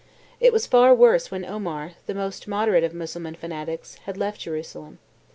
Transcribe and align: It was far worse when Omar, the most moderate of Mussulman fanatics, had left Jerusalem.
It 0.39 0.51
was 0.51 0.65
far 0.65 0.95
worse 0.95 1.29
when 1.29 1.45
Omar, 1.45 1.91
the 2.07 2.15
most 2.15 2.47
moderate 2.47 2.83
of 2.83 2.91
Mussulman 2.91 3.35
fanatics, 3.35 3.99
had 4.05 4.17
left 4.17 4.41
Jerusalem. 4.41 4.97